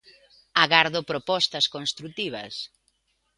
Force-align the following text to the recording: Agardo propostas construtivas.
Agardo 0.63 0.99
propostas 1.11 1.65
construtivas. 1.75 2.53